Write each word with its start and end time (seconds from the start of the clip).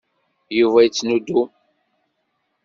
Yuba 0.59 0.79
yettnudum. 0.85 1.49